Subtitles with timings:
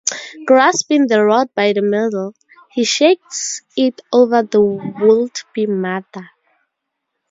[0.47, 2.33] Grasping the rod by the middle,
[2.71, 4.59] he shakes it over the
[4.99, 6.31] would-be mother.